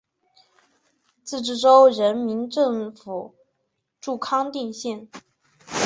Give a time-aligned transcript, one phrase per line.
[1.23, 3.35] 自治州人民政府
[3.99, 5.07] 驻康定县。